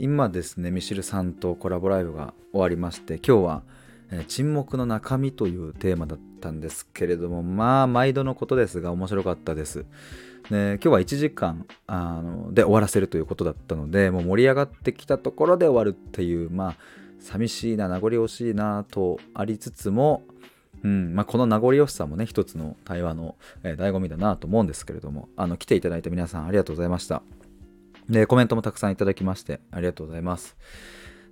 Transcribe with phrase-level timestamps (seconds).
[0.00, 3.62] 今ですねミシルさんとコラボライブが終わりまして今日は、
[4.10, 9.86] えー、沈黙の中身というテーマだったんですけれどもまあ毎度のことですが面白かったです。
[10.50, 16.76] で今日は1時間あので終わらせるということだったのでもう盛り上がってきたところで終わるっていうまあ
[17.18, 20.22] 寂しいな名残惜しいなとありつつも
[20.84, 23.34] うんまあ、この名残惜しさもね一つの対話の、
[23.64, 27.22] えー、醍醐味だなと思うんですけれどもあの来ていただいた皆さんありがとうございました。
[28.08, 30.56] で、コメントもたくさんいただきまして、ありがとうございます。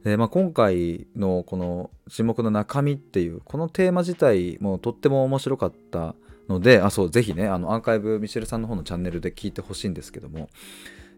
[0.04, 6.14] で、まあ、今回のこの沈黙の中身っていう、このテーマ自体もとっても面白かった
[6.48, 10.50] ので、あ、そう、ぜひね、あの、アーカイブ、ミシェルさんの方のチャンネルで聞いてほしいんですけども、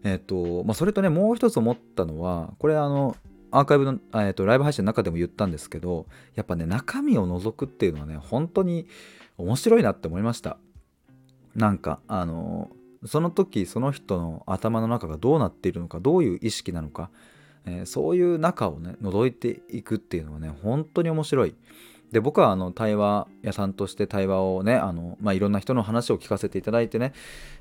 [0.03, 3.17] えっ、と、まあ、それとね、もう一つ思ったのは、これあの、
[3.51, 6.05] アーカイブの、えーと、ライブ配信の中でも言ったんですけど、
[6.35, 8.87] やっぱね、中身を除くっていうのはね、本当に
[9.37, 10.57] 面白いなって思いました。
[11.55, 12.69] なんか、あの、
[13.05, 17.09] その時その人の頭の中がどうなっているのかどういう意識なのか、
[17.65, 21.55] えー、そういう中をね覗いていくっていうのはね本当に面白い。
[22.11, 27.11] で僕はあの対話屋さんとして対話をねあの、まあ、いろんな人の話を聞かせていただいてね、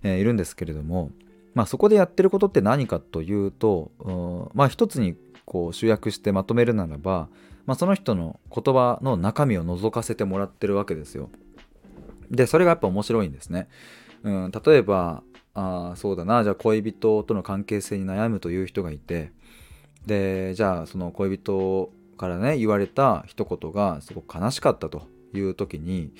[0.05, 1.11] えー、いるんですけれども、
[1.55, 7.29] まあ、そこでやってることって何かというと、うまあ一つにこう集約してまとめるならば、
[7.67, 11.29] まあ、その人の言葉の中身を覗かせてもらってるわけですよ。
[12.31, 13.69] でそれがやっぱ面白いんですね。
[14.27, 15.23] うん、例えば
[15.55, 16.43] あそうだな。
[16.43, 19.31] じゃあ恋人との関係性に悩むという人がいて
[20.05, 26.13] でじゃあその恋人からね言われた一言がすごく悲しかったという時に、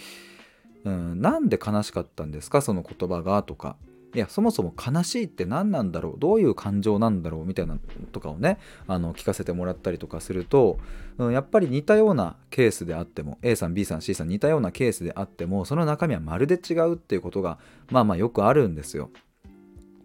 [0.85, 2.63] うん、なんで悲しかったんですか？
[2.63, 3.77] その言葉がとか。
[4.17, 6.19] いやそもそも悲しいって何なんだろう？
[6.19, 7.45] どういう感情なんだろう？
[7.45, 7.79] みたいな
[8.13, 8.59] とかをね
[8.89, 10.79] あの聞かせてもらったりとかすると、
[11.19, 17.59] うん、やっぱり似たようなケースであっても A さん B さん C さん似たようなケースであってもその中身はまるで違うっていうことが
[17.91, 19.11] まあまあよくあるんですよ。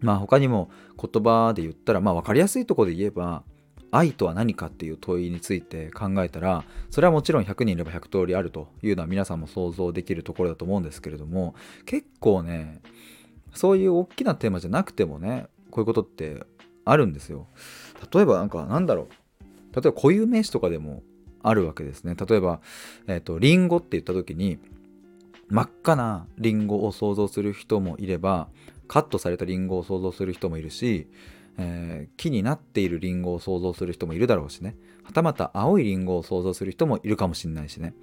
[0.00, 3.44] まあ他にも言葉で言ったらまあ分かりやすいとこで言えば
[3.94, 11.54] 愛とは何かっていう問いについて考えたらそれはもちろん100人いれば100通りあるというのは皆さんも想像できるところだと思うんですけれども
[11.84, 12.80] 結構ね
[13.54, 16.44] そういう大きなテーマじゃなくてもねこういうことって
[16.84, 17.46] あるんですよ。
[18.12, 19.06] 例えばなんかなんだろう。
[19.74, 21.02] 例えば固有名詞とかでも
[21.42, 22.14] あるわけですね。
[22.14, 22.60] 例えば、
[23.06, 24.58] えっ、ー、とリンゴって言った時に
[25.48, 28.48] 真っ赤なリンゴを想像する人もいれば
[28.88, 31.08] カットされたリンゴを想像する人もいるし、
[31.58, 34.76] えー、木になっているリンゴを想像する人もいるだろうしね。
[35.04, 37.94] はたまた青いリンゴを想像する人もいるかもしれないしね、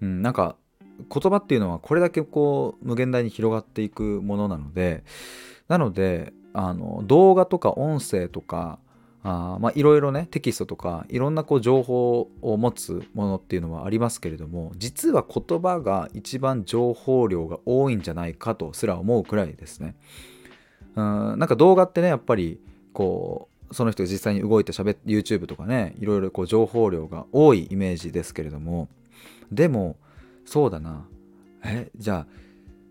[0.00, 0.56] うん、なんか
[0.98, 5.04] 言葉っていうのはこれだけこう無限大に広がっていくものなので
[5.68, 8.78] なのであの動画とか音声とか
[9.22, 19.96] あまあいろいろねテキストとかいろんなこう情報を持つものっていうのはありますけれども実は言葉が一番情報量が多いんじゃないかとすら思うくらいですね。
[20.94, 22.60] うんなんか動画ってねやっぱり
[22.92, 28.88] こうその人が実際に動いて喋って YouTube とかねいろいろこう情報量が多いイメージですけれども
[29.50, 29.96] でも
[30.46, 31.06] そうだな
[31.62, 32.26] えじゃあ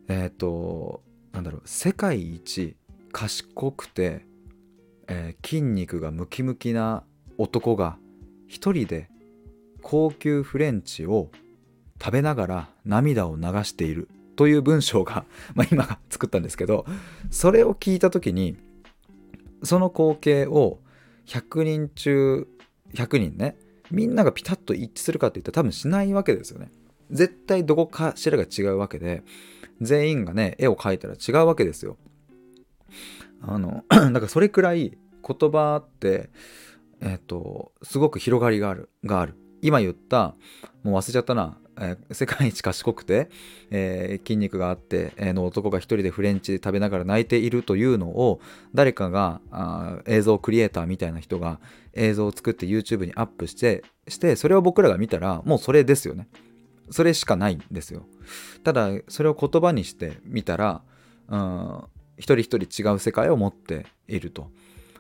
[0.08, 1.02] えっ、ー、と
[1.32, 2.76] なんだろう世界一
[3.12, 4.26] 賢くて
[5.08, 7.04] えー、筋肉がムキムキな
[7.38, 7.98] 男が
[8.48, 9.10] 一人で
[9.82, 11.30] 高級フレンチを
[12.02, 16.86] 食べながら涙を流しているという文章が、 まあ、今作ったんですけど
[17.30, 18.58] それを聞いた時に
[19.64, 20.80] その光景を
[21.28, 22.48] 100人中
[22.94, 23.58] 100人ね
[23.92, 26.72] みんながピタッと一致するかっていったら多分しないわけですよね。
[27.12, 29.24] 絶対どこかしらが違うわけで
[29.82, 31.98] 全員がね絵を描いたら違うわけですよ。
[33.42, 36.30] あの だからそれくらい言葉って
[37.02, 40.36] えっ、ー、とすごく広がりがあるがある今言った
[40.84, 43.30] もう忘れちゃったな、えー、世界一賢くて、
[43.72, 48.40] えー、筋肉があって、え、の男が一人でフレンチで食べながら泣いているというのを
[48.76, 51.60] 誰かがあ映像クリエイターみたいな人が
[51.94, 56.28] 映像を作って YouTube にアップしてしてそれを僕らが見たらもうそれですよね
[56.90, 58.06] それしかないんですよ
[58.64, 60.82] ただそれを言葉にしてみたら、
[61.30, 61.84] うん、
[62.18, 64.50] 一人一人違う世界を持っていると。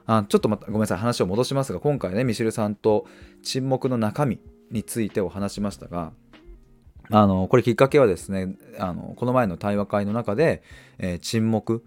[0.07, 3.07] あちょっとまたごめんなさい話を戻しますが今回ねミシルさんと
[3.41, 4.39] 沈黙の中身
[4.69, 6.11] についてお話しましたが
[7.09, 10.63] あのこれきっかけはですねあのこの前の対話会の中で、
[10.97, 11.83] えー、沈黙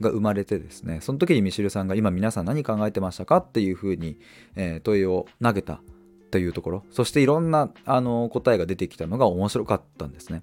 [0.00, 4.18] が生まれてですねその時にミシルさんが今皆さん何考えてましたかっていうふうに、
[4.56, 5.80] えー、問いを投げた
[6.32, 10.42] というところそしていろんなあの答えが出てきたのが面白かったんですね。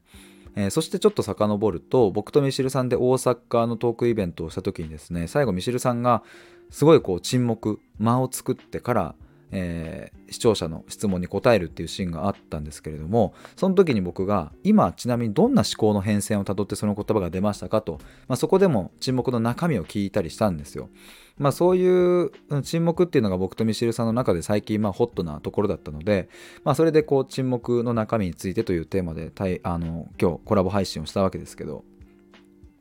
[0.55, 6.23] えー、そしてちょっと遡ると僕とミシルさんで大阪のトークイベントをした時にですね最後ミシルさんが
[6.69, 9.15] すごいこう沈黙間を作ってから、
[9.51, 20.89] えー、視聴者の質問に答えるっていうシーンがあったんですけれどもその時に僕が今ちなみにどんな思考の変遷をたどってその言葉が出ましたかと、まあ、そこでも沈黙の中身を聞いたりしたんですよ。
[21.37, 22.31] まあ、そういう
[22.63, 26.27] 沈黙っていうのが僕とミシルさんの中で最近まあホットなところだったので、
[26.65, 29.31] まあ、それでこう沈黙の中身についてというテーマで
[29.63, 31.85] あの今日コラボ配信をしたわけですけど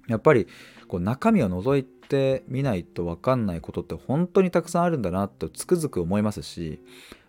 [0.09, 0.49] やっぱり
[0.89, 6.81] こう中身を覗いててみないと分かんないことって本当にたくさんあるんだなとつくづく思いますし、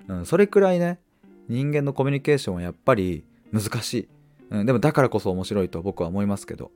[0.08, 1.00] うん、それくらいね
[1.48, 4.10] 人間のコミュニケーションはやっぱり難しい、
[4.52, 6.72] うん、でもだからこそ面白いと僕は思いますけど、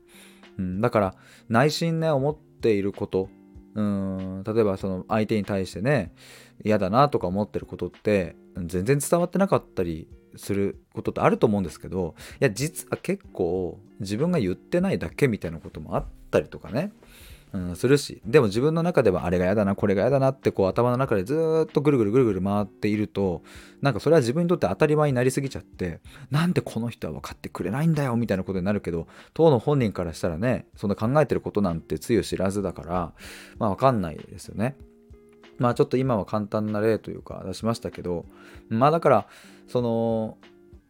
[0.57, 1.15] うん、だから
[1.49, 3.29] 内心ね思っていること
[3.75, 6.13] うん例えばその相手に対してね
[6.63, 16.91] 嫌だなとか思ってることって全然伝わってなかったりすることってあると思うんですけどいや実は結構自分が言ってないだけみたいなこともあったりとかね、
[17.53, 23.43] うん、するしでも自分の中ではあれが嫌だなこれが嫌だなってこう頭の中でずっとぐるぐるぐるぐる回っていると
[23.81, 25.99] なんかそれは自分にとって当たり前になりすぎちゃって
[26.31, 33.13] なんでこの人は分かってくれないんだよみたいなことになるけど当の本人からしたらねそんな考えてることなんてつゆ知らずだから
[33.59, 34.75] まあ分かんないですよね。
[35.59, 38.25] まあちょっと今は簡単な例というか出しましたけど
[38.69, 39.27] まあだから
[39.67, 40.37] その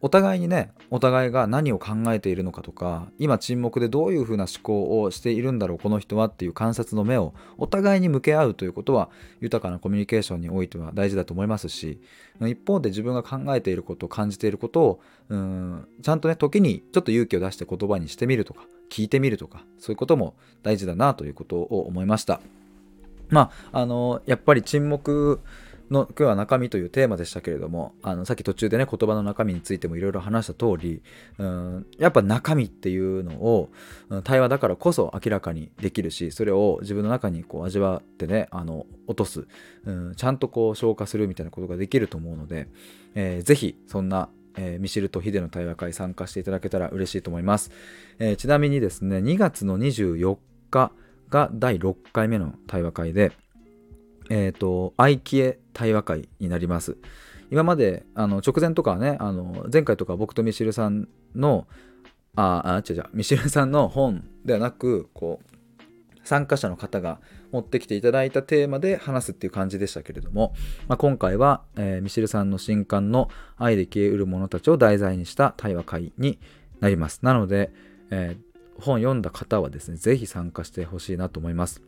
[0.04, 9.08] お互いにねお互いが何を考えているのかとか今沈黙でどういうふうな思考をしているんだろうこの人はっていう観察の目をお互いに向け合うということは
[9.40, 12.02] 豊かなコミュニケーションにおいては大事だと思いますし
[12.42, 22.42] 一方で自分が考えていること感じていることをうんちゃんとね時にちょっと勇気を出して言葉にしてみるとか聞いてみるとかそういうことも大事だなということを思いました。
[23.30, 25.40] まああのやっぱり沈黙
[25.90, 31.02] の今日は中身というテーマでしたけれどもあのさっき途中でね言葉の中身についてもいろいろ話した通り
[31.38, 33.70] うんやっぱ中身っていうのを
[34.24, 39.46] 対話だからこそ明らかにできるしそれを自分の中にこう味わってねあの落とす
[39.84, 42.68] うんちゃんとこう消化するみたいなことができると思うので、
[43.14, 47.72] えー、ぜひそんなえー、ミシルとヒデの対話会参加していただけたら嬉しいと思います、
[48.20, 50.38] えー、ちなみにですね2月の24
[50.70, 50.92] 日
[51.28, 53.32] が第6回目の対話会で
[54.30, 56.96] えっ、ー、と、愛キエ対話会になります。
[57.50, 61.66] 今まであの直前とかはね、あの前回とか僕とミシルさんの、
[62.36, 65.54] あ、あ、違う違う、ミシルさんの本ではなく、こう、
[66.24, 67.20] 参加者の方が
[67.52, 70.54] 持ってきていただいたテーマで話すっていう感じでしたけれども、
[70.88, 76.38] まあ、今回は、えー、ミシルさんの新刊の愛で消えうる者たちを題材にした対話会に
[76.80, 77.20] なります。
[77.22, 77.72] なので、
[78.10, 81.82] えー、本読んだ方はですね、ぜひ参加してほしいなと思います。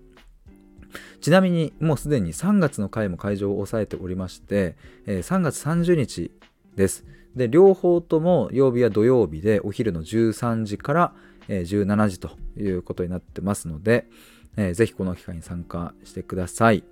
[1.20, 4.76] ちなみにもうすでに3月の回も会場を抑えておりまして、
[5.06, 6.30] えー、3月30日
[6.76, 7.04] です。
[7.34, 11.14] で、両方とも曜日は土曜日でお昼の13時から、
[11.48, 14.06] えー、17時ということになってますので、
[14.56, 16.84] えー、ぜひこの機会に参加してください。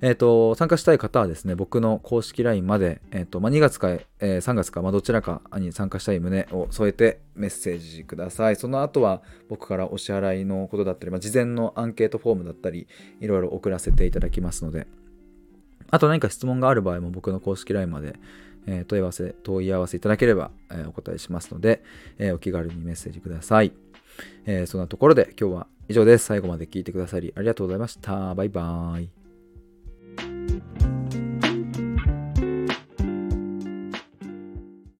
[0.00, 8.56] えっ、ー、と、参加したい方はですね、僕の公式 LINE まで、えっ、ー、と、まあ、2月か、えー、3月か、まあ、どちらかに参加したい旨を添えてメッセージください。
[8.56, 12.88] その後は僕からお支払いのことだったり、まあ、事前のアンケートフォームだったり、
[13.20, 14.86] いろいろ送らせていただきますので、
[15.90, 18.16] あと何か質問がある場合も僕の公式 LINE まで、
[18.66, 21.82] え問い合わせ、問い合わせいただければ、えお答えしますので、
[22.18, 23.72] えお気軽にメッセージください。
[24.46, 26.26] えそんなところで今日は以上です。
[26.26, 28.34] 最後まで聞いてくださりありがとうございました。
[28.34, 29.21] バイバーイ。